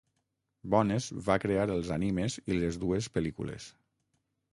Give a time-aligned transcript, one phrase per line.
[0.75, 3.69] Bones va crear els animes i les dues pel·lícules.